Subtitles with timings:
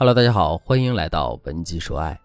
[0.00, 2.16] Hello，大家好，欢迎来到文姬说爱。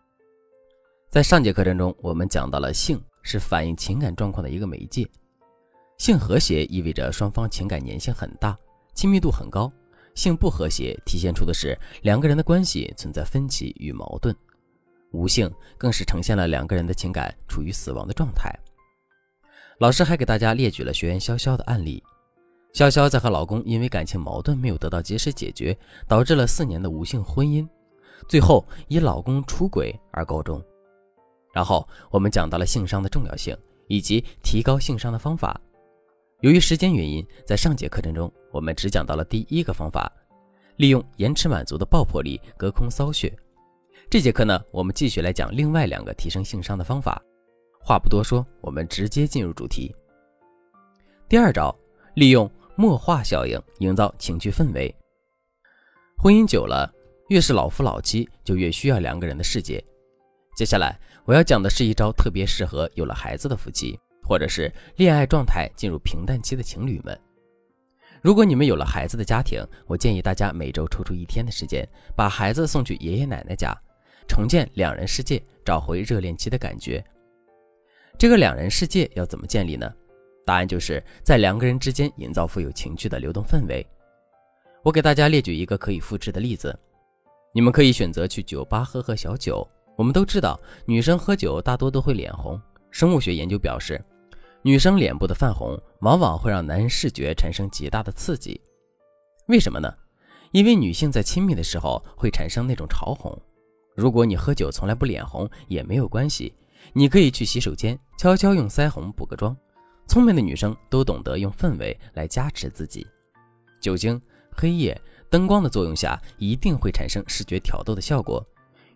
[1.09, 5.09] 在上节课程中，我们讲到了性是反映情感状况的一个媒介。
[5.97, 8.55] 性和谐意味着双方情感粘性很大，
[8.93, 9.71] 亲密度很高；
[10.13, 14.35] 性不和谐体现出的是两个人的关系存在分歧与矛盾。
[15.11, 18.53] 无性更是呈现了两个人的情感处于死亡的状态。
[19.79, 22.03] 老师还给大家列举了学员潇潇的案例。
[22.73, 25.77] 潇潇在和老公因为感情矛盾没有得到及时解决，
[26.07, 27.67] 导致了四年的无性婚姻，
[28.27, 30.59] 最后以老公出轨而告终。
[31.53, 33.55] 然后我们讲到了性商的重要性
[33.87, 35.61] 以及提高性商的方法。
[36.39, 40.11] 由于时间原因，在上节课程中我们只讲到了第一个方法，
[40.77, 43.31] 利用延迟满足的爆破力隔空骚穴。
[44.09, 47.21] 这节课呢，我们继续来讲另外两个提升性商的方法。
[47.79, 49.95] 话不多说，我们直接进入主题。
[51.29, 51.73] 第二招，
[52.15, 52.49] 利用。
[52.75, 54.93] 默化效应营造情趣氛围。
[56.17, 56.91] 婚姻久了，
[57.29, 59.83] 越是老夫老妻，就越需要两个人的世界。
[60.55, 67.19] 接下来我要讲的是一招特别适合有了孩子的夫妻，或者是恋爱状态进入平淡期的情侣们。
[68.21, 73.75] 如果你们有了孩子的家庭，我建议大家每周抽出一天的时间，把孩子送去爷爷奶奶家，
[74.27, 77.03] 重建两人世界，找回热恋期的感觉。
[78.17, 79.91] 这个两人世界要怎么建立呢？
[80.45, 83.85] 答案就是在两个人之间营造富有情趣的流动氛围。
[84.83, 86.77] 我给大家列举一个可以复制的例子：
[87.53, 89.67] 你们可以选择去酒吧喝喝小酒。
[89.95, 92.59] 我们都知道，女生喝酒大多都会脸红。
[92.89, 94.03] 生物学研究表示，
[94.61, 98.59] 女生脸部的泛红往往会让男人视觉产生极大的刺激。
[99.47, 99.93] 为什么呢？
[100.51, 103.39] 因为女性在亲密的时候会产生那种潮红。
[103.95, 106.53] 如果你喝酒从来不脸红也没有关系，
[106.93, 109.55] 你可以去洗手间悄悄用腮红补个妆。
[110.07, 113.07] 聪明的女生都懂得用氛围来加持自己，
[113.81, 114.21] 酒精、
[114.55, 118.45] 黑夜、灯光的作用下，一定会产生视觉挑逗的效果。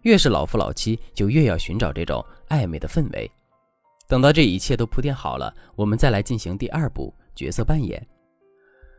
[0.03, 3.29] 越是老夫老妻，就越要寻找这种暧昧的氛围。
[4.07, 8.05] 等到这一切都铺垫好了，我们再来进行第二步角色扮演。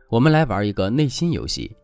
[0.09, 1.75] 我们来玩一个内心游戏，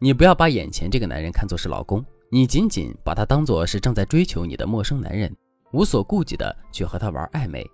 [0.00, 5.34] 你不要把眼前这个男人看作是老公，你仅仅把他当做是正在追求你的陌生男人，
[5.72, 7.64] 无所顾忌的去和他玩暧昧。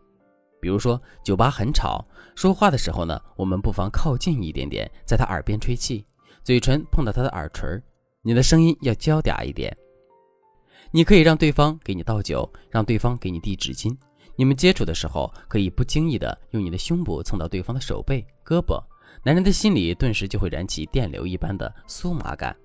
[0.61, 6.05] 比如说，酒吧很吵，说话的时候呢，我们不妨靠近一点点，在他耳边吹气，
[6.45, 7.81] 嘴唇碰到他的耳垂，
[8.23, 9.77] 你的声音要娇嗲一点。
[10.93, 13.97] 你可以让对方给你倒酒，让对方给你递纸巾。
[14.37, 18.83] 你们接触的时候，可以不经意的用你的胸部蹭到对方的手背、胳膊，
[19.23, 22.57] 男人的心里顿时就会燃起电流一般的酥麻感。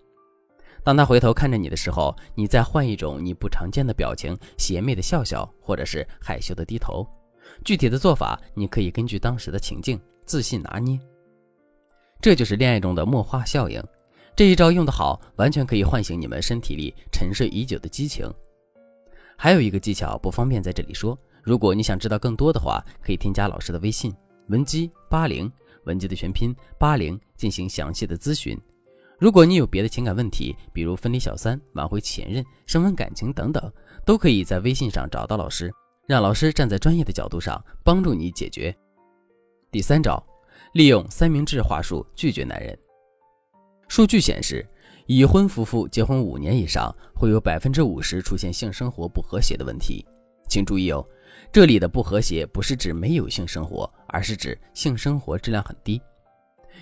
[0.83, 7.05] 当他回头看着你的时候，你再换一种你不常见的表情，邪魅的笑笑，或者是害羞的低头。
[7.63, 10.99] 具体的做法，你可以根据当时的情境自信拿捏。
[12.21, 13.83] 这就是恋爱中的默化效应，
[14.35, 18.25] 这一招用得好，完全可以唤醒你们身体里沉睡已久的激情。
[19.37, 24.13] 还有一个技巧不方便在这里说，如果你想知道更多的话，可以添加老师的微信
[24.47, 25.51] 文姬八零，
[25.83, 28.57] 文姬的全拼八零，进行详细的咨询。
[29.19, 33.71] 如果你有别的情感问题，比如分离小三、挽回前任、升温感情等等，
[34.05, 35.71] 都可以在微信上找到老师。
[36.07, 38.75] 让老师站在专业的角度上帮助你解决。
[39.71, 40.23] 第三招，
[40.73, 42.77] 利用三明治话术拒绝男人。
[43.87, 44.65] 数据显示，
[45.07, 50.05] 已婚夫妇结婚五年以上，会有百分之五十出现性生活不和谐的问题。
[50.47, 51.03] 请注意哦，
[51.51, 55.99] 这里的不和谐不是指没有性生活，而是指性生活质量很低。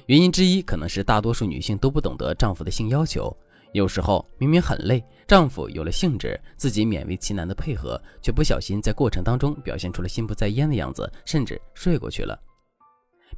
[0.07, 3.35] 原因之一可能是大多数女性都不懂得丈夫的性要求。
[3.73, 12.39] 有时候明明很累，丈夫有了兴致，自己勉为其难的配合，却不小心在过程当中表现出了心不在焉的样子，甚至睡过去了。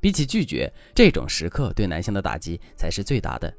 [0.01, 3.51] 比起拒绝，这种时刻对男性的打击才是最大的。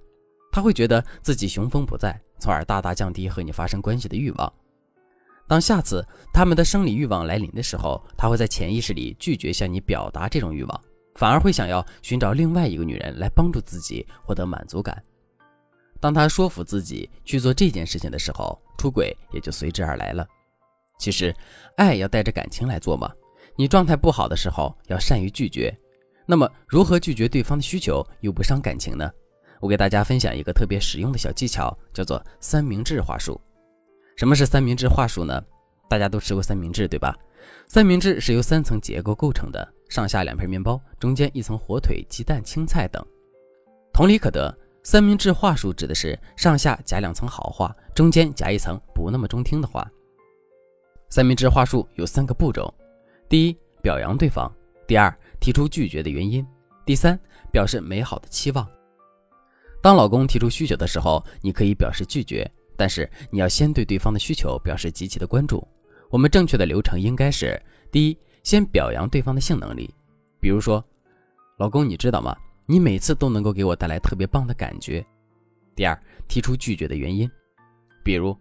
[0.52, 4.52] 他会觉得自己雄风不在，从而大大降低和你发生关系的欲望。
[5.48, 10.80] 当下次他们的生理欲望来临的时候，他会在潜意识里拒绝向你表达这种欲望，
[11.14, 15.02] 反而会想要寻找另外一个女人来帮助自己获得满足感。
[16.06, 20.24] 当他说服自己去做这件事情的时候，出轨也就随之而来了。
[21.00, 21.34] 其实，
[21.76, 23.10] 爱要带着感情来做嘛。
[23.56, 25.76] 你状态不好的时候，要善于拒绝。
[26.24, 29.10] 那么，如何拒绝对方的需求又不伤感情呢？
[29.58, 33.40] 我给大家分享一个特别实用的小技巧，叫做三明治话术。
[34.16, 35.42] 什么是三明治话术呢？
[35.90, 37.12] 大家都吃过三明治对吧？
[37.66, 43.04] 三明治是由三层结构构成的，上下两片面包，中间一层火腿、鸡蛋、青菜等。
[43.92, 44.56] 同理可得。
[44.86, 49.84] 三明治话术指的是上下夹两层好话，中间夹一层不那么中听的话。
[51.10, 52.72] 三明治话术有三个步骤：
[53.28, 54.48] 第一，表扬对方；
[54.86, 56.40] 第二，提出拒绝的原因；
[56.84, 57.18] 第三，
[57.50, 58.64] 表示美好的期望。
[59.82, 65.66] 当老公提出需求的时候，你可以表示拒绝，但是你要先对对方的需求表示极其的关注。
[66.10, 67.60] 我们正确的流程应该是：
[67.90, 69.92] 第一，先表扬对方的性能力，
[70.38, 70.84] 比如说，
[71.58, 72.36] 老公，你知道吗？
[72.68, 75.04] 你每次都能够给我带来特别棒的感觉。
[75.76, 75.96] 第二，
[76.26, 77.30] 提出拒绝的原因，
[78.02, 78.36] 比如，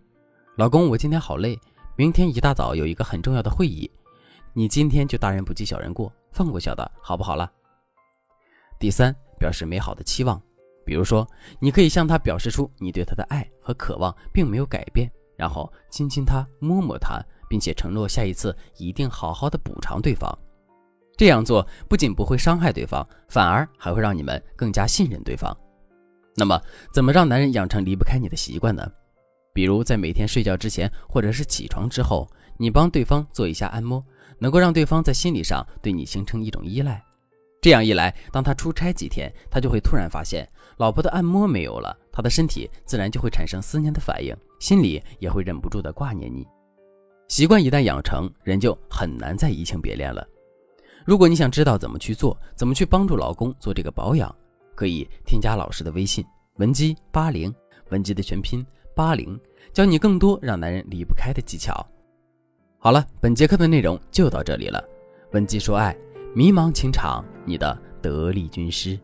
[0.55, 1.59] 老公，我今天好累，
[1.95, 3.89] 明天一大早有一个很重要的会议，
[4.53, 7.51] 你今天就大人不计小人过，放过小的好不好了？
[8.79, 10.41] 第三，表示美好的期望。
[10.83, 11.27] 比如说，
[11.59, 17.19] 你可以向他表示出你对他的爱和渴望并没有改变，然后亲亲他，摸摸他，
[17.49, 20.35] 并且承诺下一次一定好好的补偿对方。
[21.17, 25.55] 这样做不仅不会伤害对方，反而还会让你们更加信任对方。
[26.35, 26.61] 那么，
[26.93, 28.85] 怎么让男人养成离不开你的习惯呢？
[29.53, 34.03] 比如在每天睡觉之前，或者是起床之后，你帮对方做一下按摩，
[34.37, 37.01] 能够让对方在心理上对你形成一种依赖。
[37.61, 40.45] 这样一来，当他出差几天，他就会突然发现
[40.77, 46.45] 老婆的按摩没有了，他的身体自然就会产生思念的反应，心里也会忍不住的挂念你。
[47.29, 50.27] 习惯一旦养成，人就很难再移情别恋了。
[51.05, 54.33] 如果你想知道怎么去做，怎么去帮助老公做这个保养，
[54.73, 56.25] 可以添加老师的微信
[56.55, 57.53] 文姬八零，
[57.91, 58.65] 文姬的全拼
[58.95, 59.39] 八零，
[59.71, 61.85] 教你更多让男人离不开的技巧。
[62.79, 64.83] 好了，本节课的内容就到这里了，
[65.31, 65.95] 文姬说爱。
[66.35, 68.99] 迷茫情场，你的得力军师。